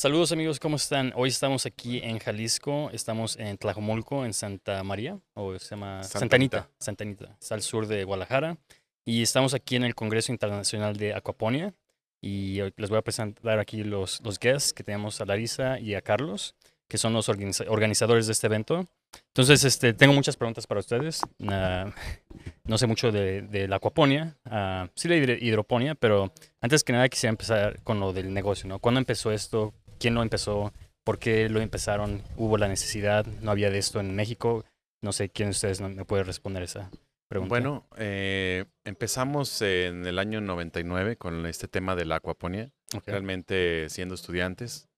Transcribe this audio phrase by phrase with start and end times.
[0.00, 1.12] Saludos amigos, ¿cómo están?
[1.14, 6.60] Hoy estamos aquí en Jalisco, estamos en Tlajomulco, en Santa María, o se llama Santanita.
[6.60, 8.56] Santanita, Santanita, está al sur de Guadalajara.
[9.04, 11.74] Y estamos aquí en el Congreso Internacional de Aquaponia.
[12.22, 16.00] Y les voy a presentar aquí los, los guests que tenemos a Larisa y a
[16.00, 16.54] Carlos,
[16.88, 18.86] que son los organiza- organizadores de este evento.
[19.28, 21.20] Entonces, este, tengo muchas preguntas para ustedes.
[21.46, 21.92] Ah,
[22.64, 27.08] no sé mucho de, de la aquaponia, ah, sí hidro- hidroponía, pero antes que nada
[27.08, 28.78] quisiera empezar con lo del negocio, ¿no?
[28.78, 29.74] ¿Cuándo empezó esto?
[30.00, 30.72] ¿Quién lo empezó?
[31.04, 32.22] ¿Por qué lo empezaron?
[32.36, 33.26] ¿Hubo la necesidad?
[33.42, 34.64] ¿No había de esto en México?
[35.02, 36.90] No sé quién de ustedes no- me puede responder esa
[37.28, 37.50] pregunta.
[37.50, 43.04] Bueno, eh, empezamos en el año 99 con este tema de la acuaponía, Ok.
[43.06, 44.88] realmente siendo estudiantes.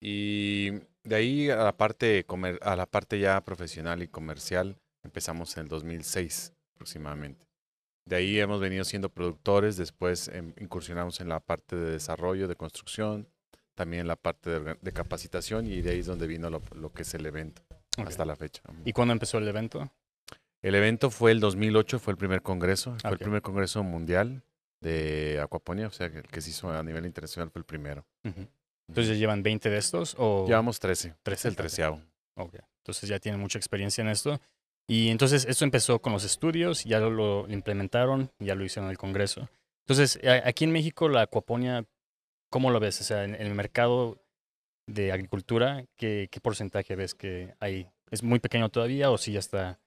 [0.00, 0.70] Y
[1.04, 5.64] de ahí a la parte, comer- a la parte ya profesional y comercial empezamos en
[5.64, 7.44] el 2006 aproximadamente.
[8.08, 12.56] De ahí hemos venido siendo productores, después em, incursionamos en la parte de desarrollo, de
[12.56, 13.28] construcción,
[13.82, 16.92] también en la parte de, de capacitación y de ahí es donde vino lo, lo
[16.92, 17.62] que es el evento
[17.98, 18.08] Ok.
[18.08, 18.62] hasta la fecha.
[18.84, 19.90] ¿Y cuándo empezó el evento?
[20.62, 24.42] El evento fue el 2008, fue el primer congreso, fue el primer congreso mundial
[24.80, 28.04] de acuaponía, o sea, que el que se hizo a nivel internacional fue el primero.
[28.24, 28.46] Ujú.
[28.88, 30.46] Entonces, ¿ya ¿llevan 20 de estos o...?
[30.46, 32.00] Llevamos 13, 13, es el treceavo.
[32.36, 32.54] Ok.
[32.78, 34.40] Entonces ya tienen mucha experiencia en esto.
[34.88, 38.90] Y entonces esto empezó con los estudios, ya lo, lo implementaron, ya lo hicieron en
[38.92, 39.48] el Congreso.
[39.86, 41.84] Entonces, aquí en México la acuaponia,
[42.52, 43.00] ¿cómo lo ves?
[43.00, 44.22] O sea, en, el mercado
[44.86, 47.88] de agricultura, ¿qué, ¿qué porcentaje ves que hay?
[48.10, 49.80] ¿Es muy pequeño todavía o sí ya está?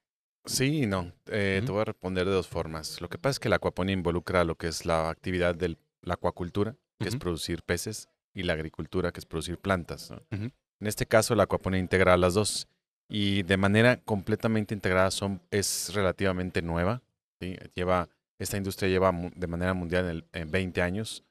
[0.46, 1.66] Sí y no, eh, Ujú.
[1.66, 3.00] te voy a responder de dos formas.
[3.02, 6.16] Lo que pasa es que la acuaponía involucra lo que es la actividad de la
[6.16, 10.12] acuacultura, que es producir peces, y la agricultura, que es producir plantas.
[10.32, 10.52] En
[10.88, 12.68] este caso, la acuaponía integra las dos
[13.08, 17.02] y de manera completamente integrada son, es relativamente nueva.
[17.40, 17.56] ¿sí?
[17.74, 21.24] Lleva, esta industria lleva de manera mundial en, el- en 20 años.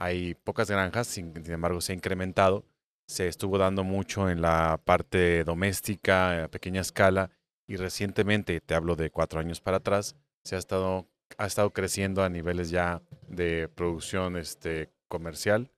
[0.00, 2.64] Hay pocas granjas, sin, embargo se ha incrementado.
[3.06, 7.30] Se estuvo dando mucho en la parte doméstica, a pequeña escala,
[7.68, 11.06] y recientemente, te hablo de cuatro años para atrás, se ha estado,
[11.36, 15.70] ha estado creciendo a niveles ya de producción este, comercial.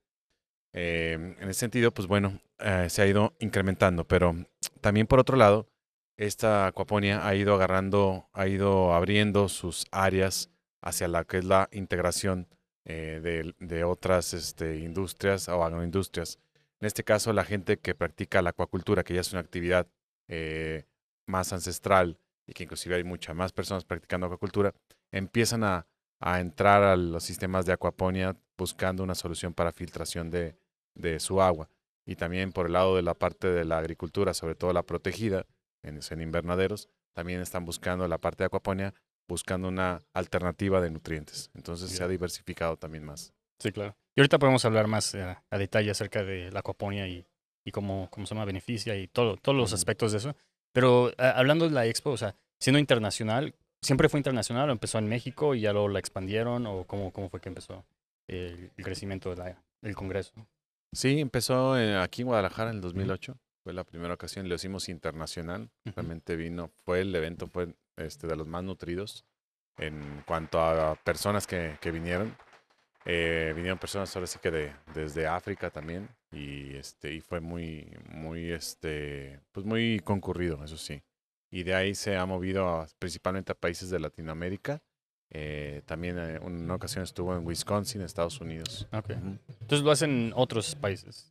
[0.72, 4.36] Eh, en ese sentido, pues bueno, eh, se ha ido incrementando, pero
[4.80, 5.66] también por otro lado,
[6.16, 10.48] esta acuaponia ha ido agarrando, ha ido abriendo sus áreas
[10.80, 12.46] hacia la que es la integración
[12.84, 16.38] eh, de, otras este, industrias o agroindustrias.
[16.80, 19.86] En este caso, la gente que practica la acuacultura, que ya es una actividad
[20.26, 20.84] eh,
[21.26, 24.74] más ancestral y que inclusive hay muchas más personas practicando acuacultura,
[25.12, 25.86] empiezan a,
[26.38, 30.56] entrar a los sistemas de acuaponia buscando una solución para filtración de,
[31.18, 31.68] su agua.
[32.04, 35.46] Y también por el lado de la parte de la agricultura, sobre todo la protegida,
[35.82, 38.94] en, en invernaderos, también están buscando la parte de acuaponia,
[39.28, 41.50] buscando una alternativa de nutrientes.
[41.54, 43.32] Entonces se ha diversificado también más.
[43.58, 43.96] Sí, claro.
[44.14, 47.24] Y ahorita podemos hablar más eh, a detalle acerca de la acuaponia y,
[47.64, 50.36] y cómo, cómo se llama, beneficia y todo, todos los aspectos de eso.
[50.72, 55.08] Pero hablando de la expo, o sea, siendo internacional, ¿siempre fue internacional o empezó en
[55.08, 57.84] México y ya luego la expandieron o cómo, cómo fue que empezó
[58.28, 60.32] el, el crecimiento de del Congreso?
[60.92, 63.36] Sí, empezó eh, aquí en Guadalajara en el 2008.
[63.64, 65.70] Fue la primera ocasión, lo hicimos internacional.
[65.84, 69.24] Realmente vino, fue el evento, fue este, de los más nutridos
[69.78, 72.34] en cuanto a personas que, que vinieron.
[73.04, 77.92] Eh, vinieron personas ahora sí que de, desde África también y este y fue muy
[78.12, 81.02] muy este pues muy concurrido eso sí
[81.50, 84.80] y de ahí se ha movido a- principalmente a países de Latinoamérica
[85.34, 88.86] Eh, también eh, en una ocasión estuvo en Wisconsin Estados Unidos.
[89.62, 91.30] Entonces lo hacen en otros países.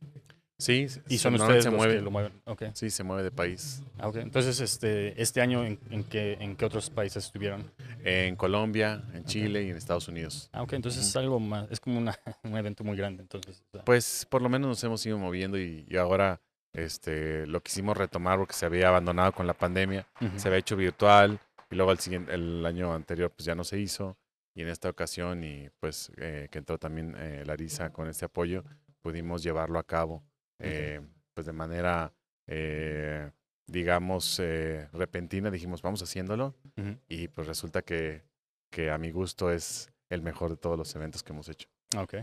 [0.62, 2.32] Sí Y son ustedes se los mueve que lo mueven.
[2.44, 2.62] Ok.
[2.74, 4.16] sí se mueve de país Ah, ok.
[4.16, 7.70] Entonces, este, este año, ¿en, en qué, ¿en qué otros países estuvieron?
[8.04, 10.72] en Colombia en Chile y en Estados Unidos Ah, ok.
[10.74, 11.18] Entonces es Ujú.
[11.20, 13.22] algo más, es como una, un evento muy grande.
[13.22, 16.40] Entonces, o sea, Pues por lo menos nos hemos ido moviendo y, y ahora
[16.72, 20.38] este, lo quisimos retomar porque se había abandonado con la pandemia, ujú.
[20.38, 21.38] se había hecho virtual
[21.70, 24.16] y luego el, siguiente, el año anterior pues ya no se hizo
[24.54, 28.64] y en esta ocasión y pues eh, que entró también eh, Larisa con este apoyo,
[29.00, 30.22] pudimos llevarlo a cabo
[30.62, 31.00] eh,
[31.34, 32.12] pues de manera
[32.46, 33.30] eh,
[33.66, 36.54] digamos eh, repentina, dijimos vamos haciéndolo
[37.08, 38.22] y pues resulta que,
[38.70, 41.68] que a mi gusto es el mejor de todos los eventos que hemos hecho.
[41.96, 42.14] Ok.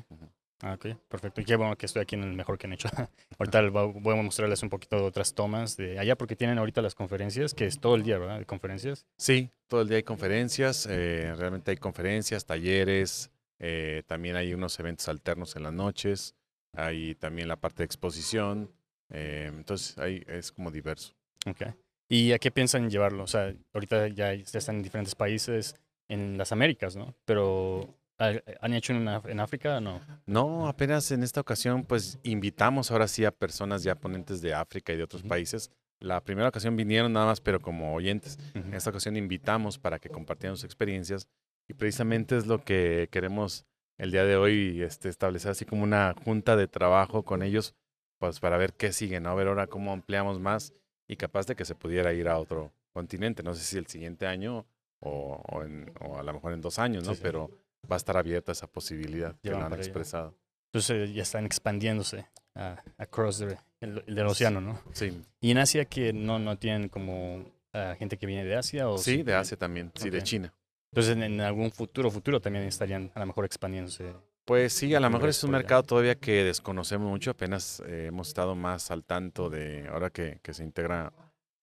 [0.62, 1.40] Ah, ok, perfecto.
[1.40, 2.90] Y qué bueno que estoy aquí en el mejor que han hecho.
[3.40, 6.96] ahorita voy a mostrarles un poquito de otras tomas de allá porque tienen ahorita las
[6.96, 8.40] conferencias, que es todo el día, ¿verdad?
[8.40, 9.06] De conferencias.
[9.18, 14.78] Sí, todo el día hay conferencias, eh, realmente hay conferencias, talleres, eh, también hay unos
[14.80, 16.36] eventos alternos en las noches,
[16.74, 18.72] hay también la parte de exposición,
[19.10, 21.14] eh, entonces ahí es como diverso.
[21.46, 21.64] Ok.
[22.10, 23.24] ¿Y a qué piensan llevarlo?
[23.24, 25.76] O sea, ahorita ya, están en diferentes países
[26.08, 27.14] en las Américas, ¿no?
[27.26, 29.80] Pero ¿Han hecho en, en África?
[29.80, 30.02] No.
[30.26, 34.92] No, apenas en esta ocasión, pues invitamos ahora sí a personas ya ponentes de África
[34.92, 35.30] y de otros Ujú.
[35.30, 35.72] países.
[36.02, 38.38] La primera ocasión vinieron nada más, pero como oyentes.
[38.56, 38.68] Ujú.
[38.68, 41.30] En esta ocasión invitamos para que compartieran sus experiencias
[41.70, 43.66] y precisamente es lo que queremos
[44.00, 47.76] el día de hoy este, establecer así como una junta de trabajo con ellos,
[48.18, 49.30] pues para ver qué sigue, ¿no?
[49.30, 50.74] A ver ahora cómo ampliamos más
[51.08, 53.44] y capaz de que se pudiera ir a otro continente.
[53.44, 54.66] No sé si el siguiente año
[55.00, 57.12] o, o en- o a lo mejor en dos años, ¿no?
[57.12, 57.22] Sí, sí.
[57.24, 57.50] Pero
[57.90, 60.36] va a estar abierta esa posibilidad que lo han expresado.
[60.74, 64.82] Entonces ya están expandiéndose a across the- el, el del océano, ¿no?
[64.94, 68.90] Sí, Y en Asia que no, no tienen como ah, gente que viene de Asia
[68.90, 69.34] o sí, de?
[69.36, 70.22] Asia también, sí, de.
[70.24, 70.54] China.
[70.92, 74.14] Entonces en, en algún futuro, futuro también estarían a lo mejor expandiéndose.
[74.46, 78.30] Pues sí, a lo mejor es un mercado todavía que desconocemos mucho, apenas eh, hemos
[78.30, 81.14] estado más al tanto de ahora que, que se integra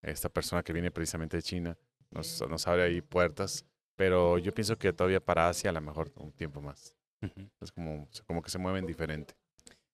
[0.02, 1.76] esta persona que viene precisamente de China,
[2.12, 3.64] nos, nos abre ahí puertas,
[3.96, 6.94] pero yo pienso que todavía para Asia a lo mejor un tiempo más.
[7.22, 7.48] Ujú.
[7.60, 9.34] Es como, como que se mueven diferente.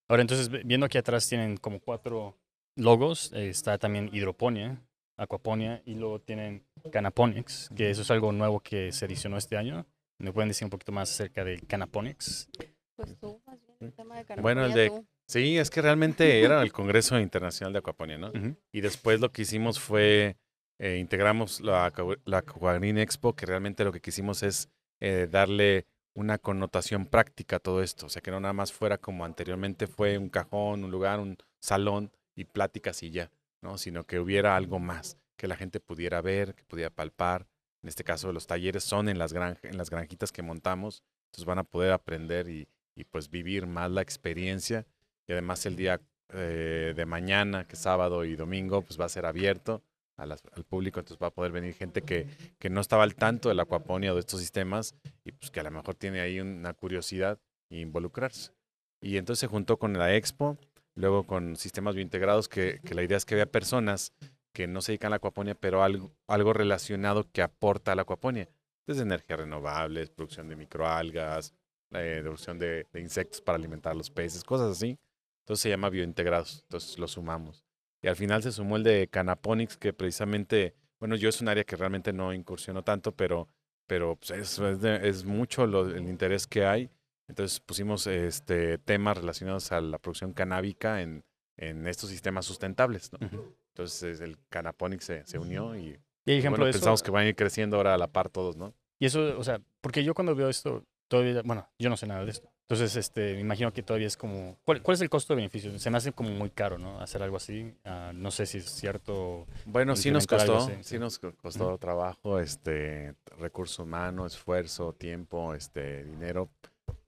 [0.07, 2.37] Ahora entonces viendo aquí atrás tienen como cuatro
[2.75, 4.79] logos, eh, está también hidroponía,
[5.17, 9.85] aquaponia y luego tienen canaponics, que eso es algo nuevo que se adicionó este año.
[10.19, 12.49] ¿Me pueden decir un poquito más acerca del canaponics?
[12.95, 15.05] Pues tú, más bien, el tema de Bueno, el de- tú.
[15.27, 18.31] Sí, es que realmente era el Congreso Internacional de Acuaponía, ¿no?
[18.71, 20.37] Y después lo que hicimos fue,
[20.79, 21.91] eh, integramos la,
[22.25, 24.69] la Aquagreen Expo, que realmente lo que quisimos es
[25.01, 28.05] eh, darle una connotación práctica a todo esto.
[28.05, 31.37] O sea, que no nada más fuera como anteriormente fue un cajón, un lugar, un
[31.59, 33.31] salón y pláticas y ya,
[33.61, 33.77] ¿no?
[33.79, 37.45] Sino que hubiera algo más, que la gente pudiera ver, que pudiera palpar.
[37.81, 41.43] En este caso, los talleres son en las, granja, en las granjitas que montamos, entonces
[41.43, 42.65] van a poder aprender y,
[43.11, 44.85] pues vivir más la experiencia.
[45.27, 45.99] Y además el día
[46.29, 49.83] eh, de mañana, que es sábado y domingo, pues va a ser abierto
[50.15, 52.25] al público, entonces va a poder venir gente que,
[52.57, 55.59] que no estaba al tanto de la acuaponia o de estos sistemas y pues que
[55.59, 57.37] a lo mejor tiene ahí una curiosidad
[57.69, 58.53] e involucrarse.
[59.01, 60.57] Y entonces se juntó con la expo,
[60.95, 64.13] luego con sistemas biointegrados, que, que la idea es que vea personas
[64.53, 68.03] que no se dedican a la acuaponia, pero algo, algo relacionado que aporta a la
[68.03, 68.47] acuaponia.
[68.85, 71.53] Desde energías renovables, producción de microalgas,
[71.91, 74.99] eh, producción de, de insectos para alimentar a los peces, cosas así.
[75.43, 77.63] Entonces se llama biointegrados, entonces lo sumamos.
[78.01, 81.63] Y al final se sumó el de Canaponics, que precisamente, bueno, yo es un área
[81.63, 83.47] que realmente no incursiono tanto, pero,
[83.87, 86.89] pero pues, es, es, es mucho lo- el interés que hay.
[87.29, 91.23] Entonces pusimos este, temas relacionados a la producción canábica en,
[91.57, 93.11] en estos sistemas sustentables.
[93.13, 93.25] ¿no?
[93.25, 93.55] Ujú.
[93.73, 96.79] Entonces el Canaponics se, se unió y Y hay ejemplo bueno, de eso.
[96.79, 98.73] pensamos que van a ir creciendo ahora a la par todos, ¿no?
[98.99, 102.23] Y eso, o sea, porque yo cuando veo esto, todavía, bueno, yo no sé nada
[102.23, 102.49] de esto.
[102.61, 105.77] Entonces, este, me imagino que todavía es como, ¿cuál, cuál es el costo de beneficio?
[105.77, 107.01] Se me hace como muy caro, ¿no?
[107.01, 107.73] Hacer algo así.
[107.83, 109.45] Ah, no sé si es cierto.
[109.65, 110.97] Bueno, sí nos costó, así, sí sí.
[110.99, 116.49] nos co- costó trabajo, este, recurso humano, esfuerzo, tiempo, este, dinero,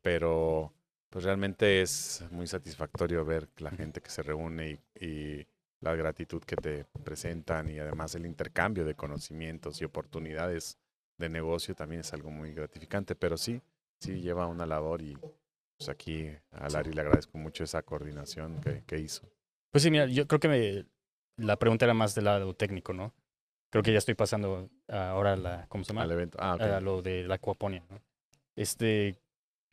[0.02, 0.74] pero
[1.10, 5.48] pues realmente es muy satisfactorio ver la gente que se reúne y, y
[5.82, 10.78] la gratitud que te presentan y además el intercambio de conocimientos y oportunidades
[11.18, 13.62] de negocio también es algo muy gratificante, pero sí,
[14.00, 15.18] sí lleva una labor y
[15.78, 19.30] pues aquí a Larry le agradezco mucho esa coordinación que, que hizo.
[19.72, 20.86] Pues sí, mira, yo creo que me-
[21.38, 23.14] la pregunta era más del lado técnico, ¿no?
[23.70, 26.04] Creo que ya estoy pasando ahora a la, ¿cómo se llama?
[26.04, 26.38] Al evento.
[26.42, 26.62] Ah, ok.
[26.62, 28.00] a lo de la acuaponia, ¿no?
[28.56, 29.18] Este,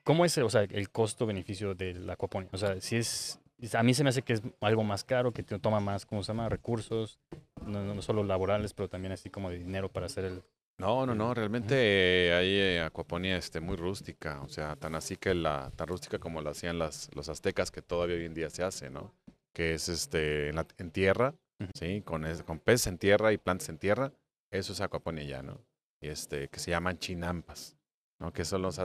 [0.03, 2.49] ¿cómo es, o sea, el costo-beneficio de la acuaponia?
[2.53, 3.41] O sea, si es,
[3.75, 6.23] a mí se me hace que es algo más caro, que te toma más, ¿cómo
[6.23, 6.49] se llama?
[6.49, 7.19] Recursos,
[7.67, 10.43] no, no solo laborales, pero también así como de dinero para hacer el...
[10.79, 15.17] No, no, no, realmente eh, hay eh, acuaponía este, muy rústica, o sea, tan así
[15.17, 18.51] que la, tan rústica como lo hacían las, los aztecas, que todavía hoy en día
[18.51, 19.15] se hace, ¿no?
[19.53, 21.35] Que es este, en, la- en tierra.
[21.75, 22.03] ¿sí?
[22.03, 24.13] Con, es- con peces en tierra y plantas en tierra,
[24.51, 25.61] eso es acuaponía ya, ¿no?
[26.01, 27.77] Y este, que se llaman chinampas,
[28.19, 28.33] ¿no?
[28.33, 28.81] Que son los,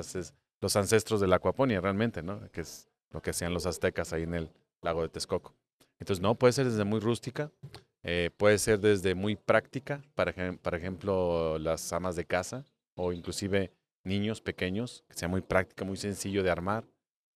[0.61, 2.47] los ancestros de la acuaponía realmente, ¿no?
[2.51, 4.51] Que es lo que hacían los aztecas ahí en el
[4.87, 5.53] lago de Texcoco.
[5.99, 7.51] Entonces, no, puede ser desde muy rústica,
[8.03, 12.63] eh, puede ser desde muy práctica, para, por ejemplo, las amas de casa
[12.95, 13.71] o inclusive
[14.03, 16.85] niños pequeños, que sea muy práctica, muy sencillo de armar.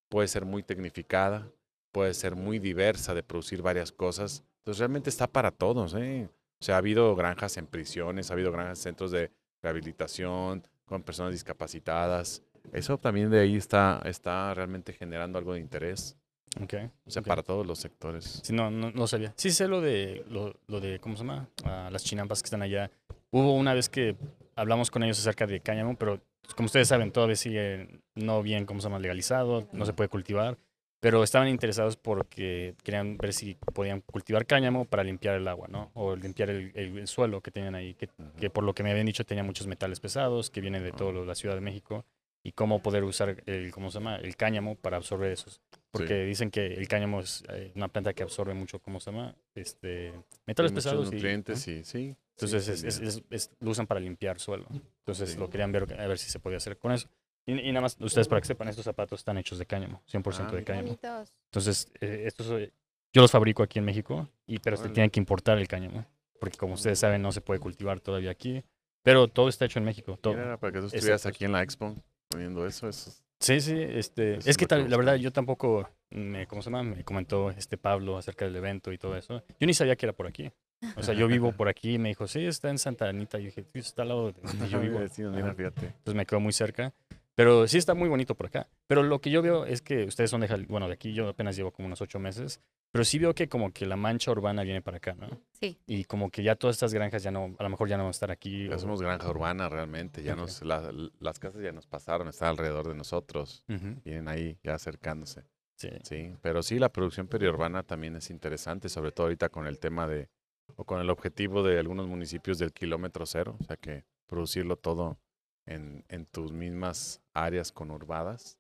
[0.10, 1.52] Puede ser muy tecnificada,
[1.92, 4.44] puede ser muy diversa de producir varias cosas.
[4.60, 5.94] Entonces realmente está para todos.
[5.96, 6.30] ¿eh?
[6.62, 9.32] O sea, ha habido granjas en prisiones, ha habido granjas en centros de
[9.62, 12.44] rehabilitación con personas discapacitadas.
[12.72, 16.18] Eso también de ahí está, está realmente generando algo de interés.
[16.62, 16.74] Ok.
[17.06, 17.28] O sea, Ok.
[17.28, 18.42] para todos los sectores.
[18.44, 19.34] Sí, no, no, no sabía.
[19.38, 21.48] Sí sé lo de, lo, lo de, ¿cómo se llama?
[21.64, 22.92] Ah, las chinampas que están allá.
[23.32, 24.16] Hubo una vez que
[24.56, 28.66] hablamos con ellos acerca de cáñamo, pero pues, como ustedes saben, todavía sigue no bien,
[28.66, 29.00] ¿cómo se llama?
[29.00, 30.58] Legalizado, no se puede cultivar.
[31.00, 35.90] Pero estaban interesados porque querían ver si podían cultivar cáñamo para limpiar el agua, ¿no?
[35.96, 38.08] O limpiar el, el- el suelo que tenían ahí, que,
[38.40, 40.96] que por lo que me habían dicho tenía muchos metales pesados, que vienen de Ah.
[40.96, 42.06] toda la Ciudad de México.
[42.44, 44.16] y cómo poder usar el, ¿cómo se llama?
[44.16, 45.62] El cáñamo para absorber esos.
[45.92, 49.36] Porque dicen que el cáñamo es eh, una planta que absorbe mucho, ¿cómo se llama?
[49.56, 50.14] Este,
[50.48, 51.10] metales pesados.
[51.10, 51.74] y- nutrientes ¿no?
[51.74, 52.16] y sí.
[52.38, 54.66] Entonces sí, es- es- sí, es- es- lo usan para limpiar suelo.
[55.00, 55.38] Entonces Sí.
[55.38, 57.10] lo querían ver a ver si se podía hacer con eso.
[57.46, 60.54] Y, y nada más, ustedes para que sepan, estos zapatos están hechos de cáñamo, 100%
[60.54, 60.88] Ah, de cáñamo.
[60.88, 61.34] Bonitos.
[61.52, 62.72] Entonces, eh, estos eh,
[63.14, 66.06] yo los fabrico aquí en México, y, pero se tienen que importar el cáñamo.
[66.40, 68.64] Porque como ustedes saben, no se puede cultivar todavía aquí.
[69.04, 70.18] Pero todo está hecho en México.
[70.22, 70.34] Todo.
[70.36, 70.98] Mira, para que tú Exacto.
[70.98, 71.96] estuvieras aquí en la expo
[72.30, 75.90] poniendo eso, eso es- Sí, sí, este, es es que tal- la verdad yo tampoco,
[76.12, 76.84] me, ¿cómo se llama?
[76.84, 79.44] Me comentó este Pablo acerca del evento y todo eso.
[79.60, 80.52] Yo ni sabía que era por aquí.
[80.96, 83.40] O sea, yo vivo por aquí y me dijo, sí, está en Santa Anita.
[83.40, 85.00] Y yo dije, sí, está al lado de donde yo vivo.
[85.32, 85.88] Mira, fíjate.
[85.88, 86.94] Entonces me quedo muy cerca.
[87.42, 88.70] Pero sí está muy bonito por acá.
[88.88, 91.28] Pero lo que yo veo es que ustedes son de, Jal- bueno, de aquí yo
[91.28, 92.62] apenas llevo como unos ocho meses.
[92.92, 95.28] Pero sí veo que como que la mancha urbana viene para acá, ¿no?
[95.54, 95.80] Sí.
[95.88, 98.10] Y como que ya todas estas granjas ya no, a lo mejor ya no van
[98.10, 98.68] a estar aquí.
[98.68, 100.40] Ya o- somos granja urbana realmente, ya Ok.
[100.40, 104.76] nos, la- las casas ya nos pasaron, están alrededor de nosotros, Ujú, vienen ahí ya
[104.76, 105.44] acercándose.
[105.78, 105.90] sí.
[106.04, 110.06] Sí, pero sí, la producción periurbana también es interesante, sobre todo ahorita con el tema
[110.06, 110.30] de,
[110.76, 115.18] o con el objetivo de algunos municipios del kilómetro cero, o sea que producirlo todo
[115.66, 118.58] en, en tus mismas áreas conurbadas,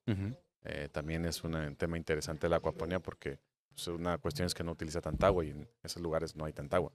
[0.63, 3.39] eh, también es una- un tema interesante la acuaponía porque
[3.69, 6.53] pues, una cuestión es que no utiliza tanta agua y en esos lugares no hay
[6.53, 6.91] tanta agua,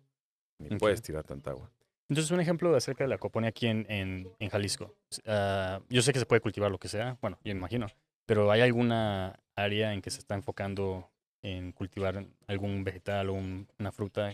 [0.59, 1.71] ni puedes tirar tanta agua.
[2.09, 4.95] Entonces, un ejemplo acerca de la coponia aquí en, en, en Jalisco.
[5.27, 7.89] Ah, yo sé que se puede cultivar lo que sea, bueno, yo imagino,
[8.27, 11.11] pero ¿hay alguna área en que se está enfocando
[11.43, 14.33] en cultivar algún vegetal o un- una fruta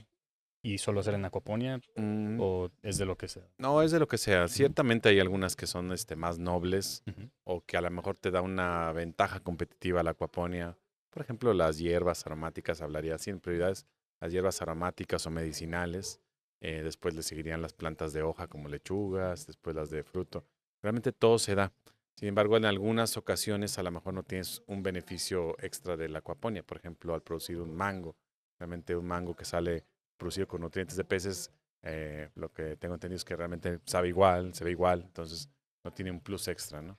[0.62, 3.49] y solo hacer en acuaponia Mm, o es de lo que sea?
[3.59, 4.49] No, es de lo que sea.
[4.49, 7.02] Ciertamente hay algunas que son este, más nobles
[7.45, 10.78] o que a lo mejor te da una ventaja competitiva la acuaponia.
[11.11, 13.87] Por ejemplo, las hierbas aromáticas, hablaría así en prioridades,
[14.21, 16.21] las hierbas aromáticas o medicinales.
[16.64, 20.47] eh, después le seguirían las plantas de hoja como lechugas, después las de fruto.
[20.81, 21.73] Realmente todo se da.
[22.14, 26.21] Sin embargo, en algunas ocasiones a lo mejor no tienes un beneficio extra de la
[26.21, 26.62] acuaponia.
[26.62, 28.16] Por ejemplo, al producir un mango,
[28.61, 29.87] realmente un mango que sale
[30.23, 31.50] producido con nutrientes de peces,
[31.83, 35.50] eh, lo que tengo entendido es que realmente sabe igual, se ve igual, entonces
[35.85, 36.97] no tiene un plus extra, ¿no?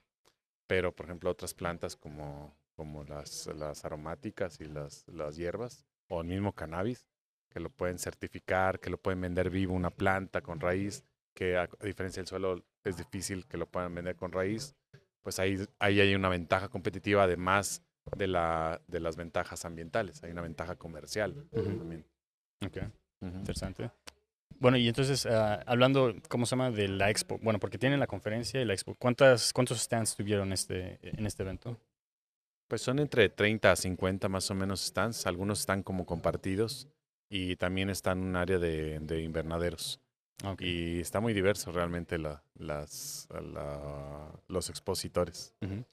[0.66, 6.20] Pero, por ejemplo, otras plantas como, como las, las aromáticas y las, las hierbas, o
[6.20, 7.06] el mismo cannabis,
[7.48, 11.02] que lo pueden certificar, que lo pueden vender vivo, una planta con raíz,
[11.34, 14.76] que a, diferencia del suelo es difícil que lo puedan vender con raíz,
[15.22, 17.82] pues ahí, ahí hay una ventaja competitiva además
[18.18, 21.78] de, la, de las ventajas ambientales, hay una ventaja comercial ujú.
[21.78, 22.04] también.
[23.26, 23.90] Interesante.
[24.60, 26.70] Bueno, y entonces, ah, hablando, ¿cómo se llama?
[26.70, 27.38] De la expo.
[27.42, 28.94] Bueno, porque tienen la conferencia y la expo.
[28.94, 31.78] ¿Cuántas, ¿Cuántos stands tuvieron este, en este evento?
[32.68, 35.26] Pues son entre 30 a 50 más o menos stands.
[35.26, 36.88] Algunos están como compartidos
[37.28, 40.00] y también están en un área de, de invernaderos.
[40.42, 40.56] Ah.
[40.58, 45.54] Y está muy diverso realmente la, las, la- los expositores.
[45.62, 45.84] Ujú.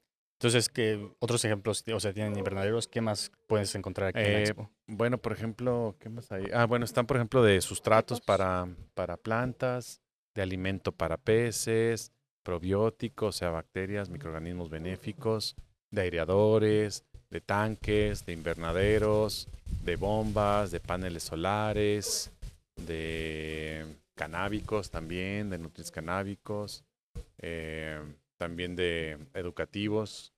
[0.42, 2.88] Entonces, ¿qué otros ejemplos, o sea, tienen invernaderos?
[2.88, 4.72] ¿Qué más puedes encontrar aquí en la Eh, expo?
[4.88, 6.46] Bueno, por ejemplo, ¿qué más hay?
[6.52, 8.26] Ah, bueno, están por ejemplo de sustratos Sustratos.
[8.26, 10.02] para, para plantas,
[10.34, 12.10] de alimento para peces,
[12.42, 15.54] probióticos, o sea, bacterias, microorganismos benéficos,
[15.92, 19.46] de aireadores, de tanques, de invernaderos,
[19.84, 22.32] de bombas, de paneles solares,
[22.84, 26.82] de canábicos también, de nutrientes canábicos,
[27.38, 28.00] eh,
[28.38, 30.31] también de educativos,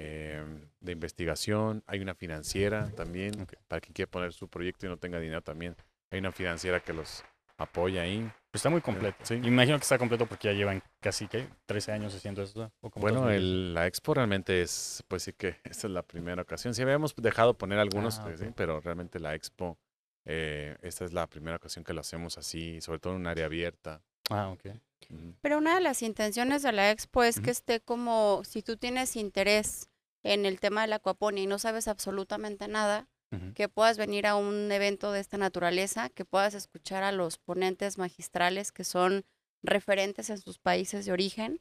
[0.00, 0.44] eh,
[0.80, 1.82] de investigación.
[1.86, 5.74] Hay una financiera también, para quien quiera poner su proyecto y no tenga dinero también.
[6.10, 7.24] Hay una financiera que los
[7.56, 8.30] apoya ahí.
[8.52, 9.16] Está muy completo.
[9.24, 9.34] sí.
[9.42, 11.48] Imagino que está completo porque ya llevan casi, ¿qué?
[11.66, 12.70] 13 años haciendo esto.
[12.80, 13.36] ¿o como Bueno, 2010?
[13.42, 16.72] el, la expo realmente es, pues sí que esta es la primera ocasión.
[16.74, 19.76] Sí habíamos dejado poner algunos, Ah, sí, pero realmente la expo,
[20.24, 23.46] eh, esta es la primera ocasión que lo hacemos así, sobre todo en un área
[23.46, 24.00] abierta.
[24.30, 24.66] Ah, ok.
[25.40, 29.16] Pero una de las intenciones de la expo es que esté como, si tú tienes
[29.16, 29.88] interés
[30.22, 33.08] en el tema de la acuaponia y no sabes absolutamente nada,
[33.54, 37.98] que puedas venir a un evento de esta naturaleza, que puedas escuchar a los ponentes
[37.98, 39.24] magistrales que son
[39.62, 41.60] referentes en sus países de origen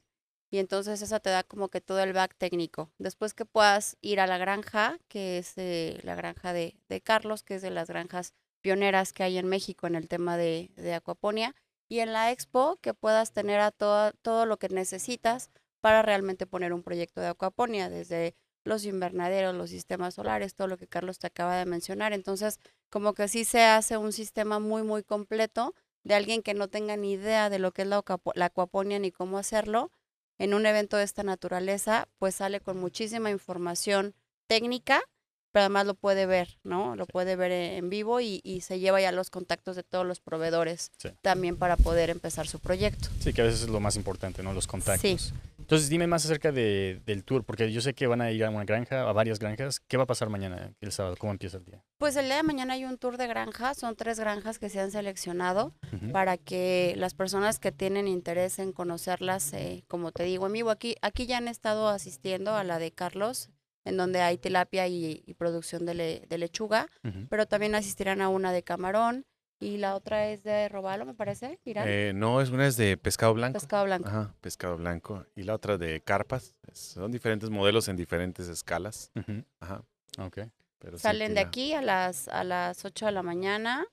[0.49, 2.89] y entonces eso te da como que todo el back técnico.
[2.97, 7.43] Después que puedas ir a la granja, que es eh, la granja de, de Carlos,
[7.43, 10.93] que es de las granjas pioneras que hay en México en el tema de, de
[10.93, 11.53] acuaponia,
[11.87, 15.51] y en la expo que puedas tener a todo, todo lo que necesitas
[15.81, 20.77] para realmente poner un proyecto de acuaponia, desde los invernaderos, los sistemas solares, todo lo
[20.77, 22.13] que Carlos te acaba de mencionar.
[22.13, 26.67] Entonces, como que sí se hace un sistema muy, muy completo de alguien que no
[26.67, 28.03] tenga ni idea de lo que es la,
[28.35, 29.91] la acuaponia ni cómo hacerlo.
[30.37, 34.13] En un evento de esta naturaleza, pues sale con muchísima información
[34.47, 35.01] técnica,
[35.51, 36.95] pero además lo puede ver, ¿no?
[36.95, 37.11] Lo Sí.
[37.11, 40.19] puede ver e- en vivo y, y se lleva ya los contactos de todos los
[40.19, 41.09] proveedores Sí.
[41.21, 43.09] también para poder empezar su proyecto.
[43.19, 44.53] Sí, que a veces es lo más importante, ¿no?
[44.53, 45.33] Los contactos.
[45.59, 48.49] Entonces, dime más acerca de, del tour, porque yo sé que van a ir a
[48.49, 49.81] una granja, a varias granjas.
[49.81, 51.15] ¿Qué va a pasar mañana, el sábado?
[51.17, 51.83] ¿Cómo empieza el día?
[51.97, 54.79] Pues el día de mañana hay un tour de granja, son tres granjas que se
[54.79, 55.73] han seleccionado
[56.13, 60.69] para que las personas que tienen interés en conocerlas, eh, como te digo, en vivo,
[60.69, 63.49] aquí, aquí ya han estado asistiendo a la de Carlos,
[63.87, 67.27] en donde hay tilapia y, y producción de, le- de lechuga, Ujú.
[67.29, 69.25] pero también asistirán a una de camarón
[69.59, 72.95] y la otra es de robalo, me parece, Irán, Eh, no, es una es de
[72.97, 73.53] pescado blanco.
[73.59, 74.07] pescado blanco.
[74.07, 75.25] Ajá, pescado blanco.
[75.35, 76.59] Y la otra de carpas.
[76.73, 79.09] Son diferentes modelos en diferentes escalas.
[79.15, 79.43] Ujú.
[79.59, 79.83] Ajá.
[80.19, 80.39] Ok.
[80.77, 83.83] Pero sí Salen que de aquí a las, a las 8 de la mañana.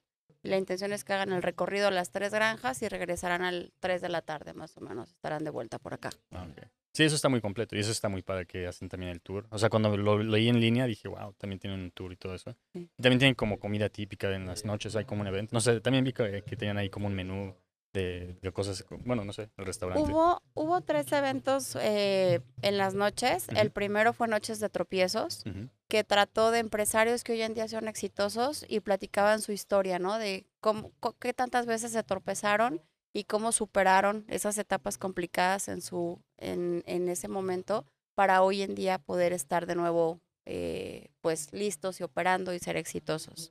[0.42, 4.02] La intención es que hagan el recorrido a las tres granjas y regresarán al 3
[4.02, 5.08] de la tarde, más o menos.
[5.12, 6.10] Estarán de vuelta por acá.
[6.32, 6.66] Ah, ok.
[6.94, 9.46] Sí, eso está muy completo y eso está muy padre que hacen también el tour.
[9.50, 12.34] O sea, cuando lo leí en línea dije, wow, también tienen un tour y todo
[12.34, 12.56] eso.
[12.72, 12.88] Sí.
[12.96, 15.50] Y también tienen como comida típica en las noches, hay como un evento.
[15.52, 17.54] No sé, también vi que, que tenían ahí como un menú
[17.92, 20.10] de, de cosas, co- bueno, no sé, el restaurante.
[20.10, 23.46] Hubo, hubo tres eventos eh, en las noches.
[23.56, 25.44] El primero fue Noches de Tropiezos,
[25.88, 30.18] que trató de empresarios que hoy en día son exitosos y platicaban su historia, ¿no?
[30.18, 32.80] De cómo, qué tantas veces se tropezaron
[33.14, 38.74] y cómo superaron esas etapas complicadas en, su, en, en ese momento para hoy en
[38.74, 43.48] día poder estar de nuevo eh, pues listos y operando y ser exitosos.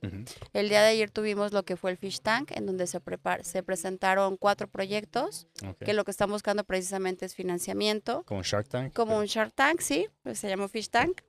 [0.52, 3.00] El día de ayer tuvimos lo que fue el Fish Tank, en donde se,
[3.42, 5.48] se presentaron cuatro proyectos,
[5.84, 8.92] que lo que están buscando precisamente es financiamiento, Como un Shark Tank.
[8.92, 11.22] como pero- un Shark Tank, sí, pues se llamó Fish Tank.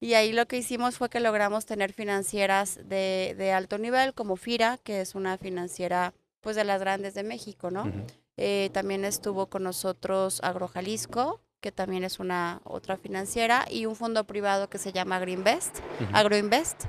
[0.00, 4.34] Y ahí lo que hicimos fue que logramos tener financieras de, de alto nivel, como
[4.34, 7.84] FIRA, que es una financiera pues de las grandes de México, ¿no?
[7.84, 8.04] Ujú.
[8.36, 13.96] Eh, también estuvo con nosotros Agro Jalisco, que también es una otra financiera, y un
[13.96, 16.10] fondo privado que se llama Greenvest, Ujú.
[16.12, 16.84] Agroinvest.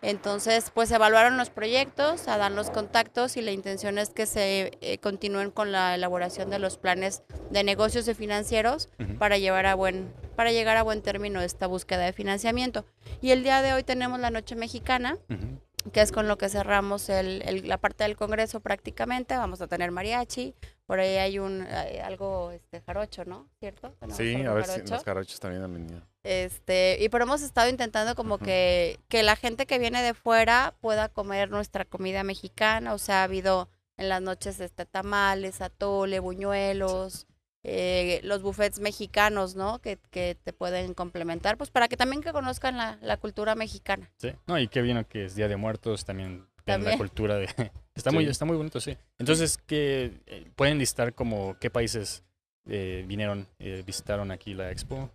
[0.00, 4.76] Entonces, pues evaluaron los proyectos, a dar los contactos y la intención es que se
[4.80, 9.16] eh, continúen con la elaboración de los planes de negocios y financieros Ujú.
[9.18, 12.84] para llevar a buen para llegar a buen término esta búsqueda de financiamiento.
[13.20, 15.60] Y el día de hoy tenemos la noche mexicana, Ujú.
[15.92, 19.36] Que es con lo que cerramos el- el- la parte del Congreso prácticamente.
[19.36, 20.54] Vamos a tener mariachi,
[20.86, 23.48] por ahí hay un hay algo este jarocho, ¿no?
[23.58, 23.94] ¿Cierto?
[24.10, 26.02] Sí, a ver si los jarochos también han venido.
[26.22, 30.74] Este, y pero hemos estado intentando como que, que la gente que viene de fuera
[30.80, 32.94] pueda comer nuestra comida mexicana.
[32.94, 37.26] O sea, ha habido en las noches este, tamales, atole, buñuelos,
[37.64, 39.78] eh, los buffets mexicanos, ¿no?
[39.80, 44.10] Que, que te pueden complementar, pues para que también que conozcan la, la cultura mexicana.
[44.18, 44.32] Sí.
[44.46, 46.98] No, y qué bien que es Día de Muertos, también, ven la También.
[46.98, 47.46] cultura de...
[47.94, 48.96] Está, muy, está muy bonito, sí.
[49.18, 52.24] Entonces, ¿qué, eh, ¿pueden listar como qué países
[52.66, 55.10] eh, vinieron, eh, visitaron aquí la expo?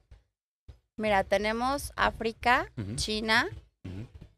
[0.96, 3.48] Mira, tenemos África, China,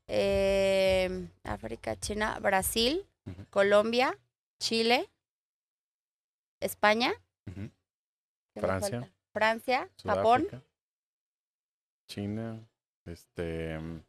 [0.07, 3.05] eh, África, China, Brasil.
[3.49, 4.17] Colombia,
[4.59, 5.09] Chile,
[6.61, 7.13] España.
[8.59, 8.67] Ujú.
[8.67, 9.13] ¿qué me Francia.
[9.31, 10.61] Francia, Japón, Sudáfrica,
[12.07, 12.59] China,
[13.05, 14.01] este, mm,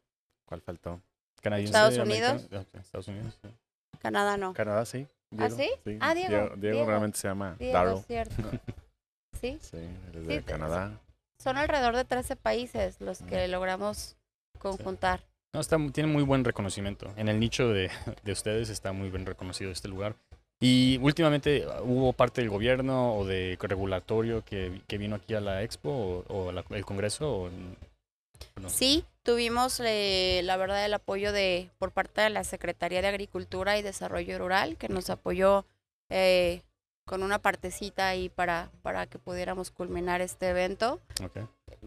[0.45, 1.01] ¿cuál faltó?
[1.41, 2.47] Canadiense, Estados Unidos.
[2.51, 3.49] ah, ok, Estados Unidos, sí.
[3.99, 4.53] Canadá no.
[4.53, 5.07] Canadá, sí.
[5.37, 5.69] ¿Ah, Diego, sí?
[5.99, 6.85] Ah, Diego, Diego, Diego.
[6.85, 7.97] realmente se llama Diego, Darrell.
[7.97, 8.35] es cierto.
[9.39, 10.99] Sí, Sí, es Sí, de te- Canadá.
[11.39, 14.15] son alrededor de 13 países los que logramos
[14.59, 15.23] conjuntar.
[15.53, 17.11] No, está, mu- tiene muy buen reconocimiento.
[17.15, 17.89] En el nicho de,
[18.23, 20.15] de ustedes está muy bien reconocido este lugar.
[20.61, 25.41] Y últimamente uh, hubo parte del gobierno o de regulatorio que, que vino aquí a
[25.41, 25.89] la expo
[26.29, 27.33] o, o la- el congreso.
[27.35, 28.69] O, no?
[28.69, 33.77] Sí, tuvimos eh, la verdad el apoyo de por parte de la Secretaría de Agricultura
[33.77, 35.65] y Desarrollo Rural que nos apoyó
[36.09, 36.61] eh,
[37.05, 41.01] con una partecita ahí para, para que pudiéramos culminar este evento.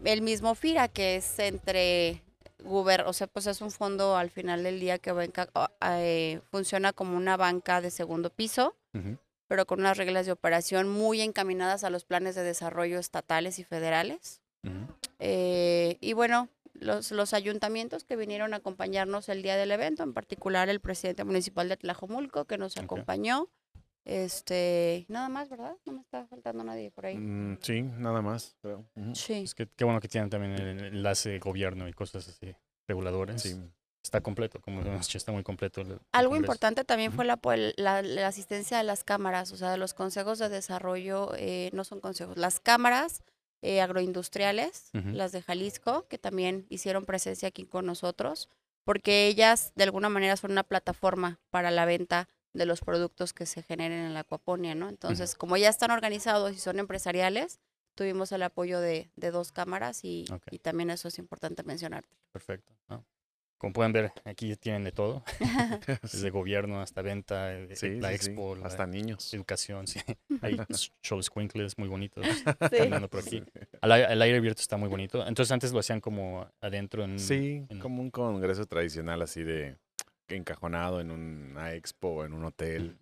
[0.03, 2.21] El mismo FIRA que es entre
[2.63, 6.93] o sea, pues es un fondo al final del día que banca- o- eh, funciona
[6.93, 8.75] como una banca de segundo piso.
[9.47, 13.63] Pero con unas reglas de operación muy encaminadas a los planes de desarrollo estatales y
[13.63, 14.41] federales.
[15.19, 20.13] Eh, y bueno, los, los ayuntamientos que vinieron a acompañarnos el día del evento, en
[20.13, 23.47] particular el presidente municipal de Tlajomulco, que nos acompañó.
[24.05, 25.75] Este, nada más, ¿verdad?
[25.85, 27.17] No me está faltando nadie por ahí.
[27.17, 28.55] Mm, sí, nada más.
[28.61, 28.85] creo.
[28.95, 29.15] Ujú.
[29.15, 29.33] Sí.
[29.43, 32.55] Es que qué bueno que tienen también el enlace gobierno y cosas así,
[32.87, 33.41] reguladores.
[33.41, 33.59] Sí.
[34.03, 35.81] Está completo, como hemos dicho, está muy completo.
[35.81, 36.35] el- el Algo congreso.
[36.53, 37.39] importante también fue la,
[37.77, 41.83] la, la asistencia de las cámaras, o sea, de los consejos de desarrollo, eh, no
[41.83, 43.23] son consejos, las cámaras
[43.63, 48.47] eh, agroindustriales, las de Jalisco, que también hicieron presencia aquí con nosotros,
[48.83, 53.45] porque ellas de alguna manera son una plataforma para la venta de los productos que
[53.45, 54.89] se generen en la acuaponia, ¿no?
[54.89, 57.59] Entonces, como ya están organizados y son empresariales,
[57.95, 60.43] tuvimos el apoyo de, de dos cámaras y, Ok.
[60.51, 62.05] y también eso es importante mencionar.
[62.31, 62.73] Perfecto.
[62.89, 63.05] ¿no?
[63.57, 65.23] Como pueden ver, aquí tienen de todo,
[66.01, 69.33] desde gobierno hasta venta, eh, Sí, la sí, sí, expo, la Hasta niños.
[69.33, 69.99] educación, sí.
[70.41, 70.57] Hay
[71.01, 72.43] shows squinkles muy bonitos Sí.
[72.77, 73.43] caminando por aquí.
[73.81, 75.25] Al, al aire abierto está muy bonito.
[75.25, 77.17] Entonces antes lo hacían como adentro en...
[77.19, 79.77] Sí, en- como un congreso tradicional así de
[80.27, 82.97] encajonado en una expo o en un hotel.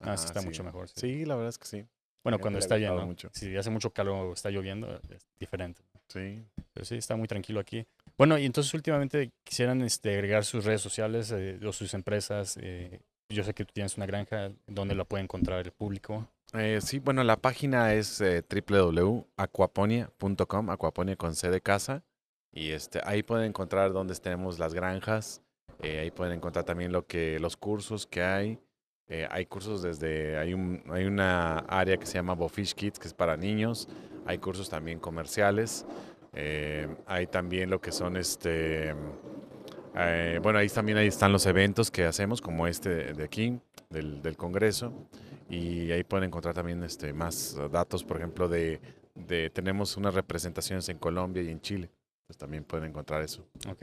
[0.00, 0.94] Ah, sí está mucho mejor, sí.
[0.96, 1.84] Sí, la verdad es que sí.
[2.24, 3.04] Bueno, cuando está lleno.
[3.04, 3.30] mucho.
[3.32, 5.82] Si hace mucho calor o está lloviendo, es diferente.
[6.08, 6.44] Sí.
[6.72, 7.84] Pero sí, está muy tranquilo aquí.
[8.16, 12.56] Bueno, y entonces últimamente quisieran este, agregar sus redes sociales eh, o sus empresas.
[12.60, 13.00] eh,
[13.32, 16.28] yo sé que tú tienes una granja donde la puede encontrar el público.
[16.54, 22.04] Eh, sí, bueno, la página es eh, www.aquaponia.com, aquaponia con C de casa.
[22.52, 25.40] Y este, ahí pueden encontrar dónde tenemos las granjas.
[25.82, 28.58] Eh, ahí pueden encontrar también lo que, los cursos que hay.
[29.08, 33.08] Eh, hay cursos desde, hay, un, hay una área que se llama Bofish Kids, que
[33.08, 33.88] es para niños.
[34.24, 35.84] Hay cursos también comerciales.
[36.34, 38.94] eh, hay también lo que son este...
[40.42, 44.36] bueno, ahí también ahí están los eventos que hacemos, como este de, aquí, del, del
[44.36, 44.92] Congreso.
[45.50, 48.80] Y ahí pueden encontrar también este, más datos, por ejemplo, de
[49.52, 51.90] tenemos unas representaciones en Colombia y en Chile.
[52.26, 53.46] Pues también pueden encontrar eso.
[53.68, 53.82] ¿ok?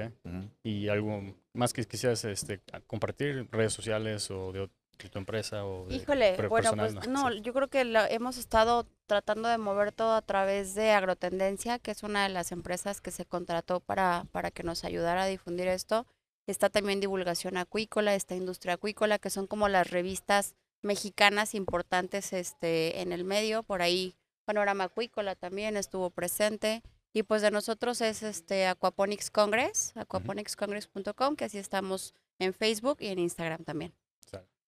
[0.64, 1.22] Y algo
[1.54, 6.36] más que quisieras este, compartir, redes sociales o de, de tu empresa o de Híjole,
[6.48, 7.30] bueno, personal, pues ¿no?
[7.30, 7.42] no, Sí.
[7.42, 11.92] yo creo que lo- hemos estado tratando de mover todo a través de Agrotendencia, que
[11.92, 15.68] es una de las empresas que se contrató para, para que nos ayudara a difundir
[15.68, 16.06] esto.
[16.48, 23.02] Está también Divulgación Acuícola, está Industria Acuícola, que son como las revistas mexicanas importantes este,
[23.02, 23.62] en el medio.
[23.64, 26.82] Por ahí Panorama Acuícola también estuvo presente.
[27.14, 33.08] Y pues de nosotros es este Aquaponics Congress, aquaponicscongress.com, que así estamos en Facebook y
[33.08, 33.94] en Instagram también.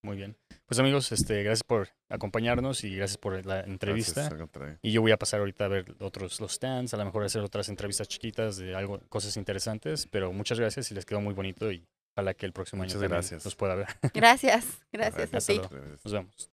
[0.03, 0.35] Muy bien.
[0.65, 4.29] Pues amigos, este, gracias por acompañarnos y gracias por la entrevista.
[4.29, 4.79] Gracias.
[4.81, 7.41] Y yo voy a pasar ahorita a ver otros los stands, a lo mejor hacer
[7.43, 11.71] otras entrevistas chiquitas de algo, cosas interesantes, pero muchas gracias y les quedó muy bonito
[11.71, 13.45] y ojalá que el próximo Muchas año gracias.
[13.45, 13.87] los pueda ver.
[14.13, 15.59] Gracias, gracias a Hasta ti.
[16.03, 16.51] Nos vemos.